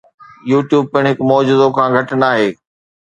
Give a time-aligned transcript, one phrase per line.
[0.51, 2.49] YouTube پڻ هڪ معجزو کان گهٽ ناهي.